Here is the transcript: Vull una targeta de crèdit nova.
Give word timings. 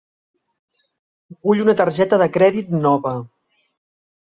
Vull 1.49 1.61
una 1.67 1.77
targeta 1.83 2.21
de 2.23 2.29
crèdit 2.39 2.75
nova. 2.89 3.15